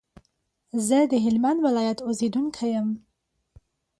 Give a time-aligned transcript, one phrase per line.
[0.87, 2.89] زه د هلمند ولايت اوسېدونکی يم